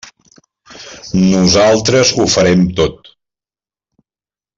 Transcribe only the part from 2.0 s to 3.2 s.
ho farem tot.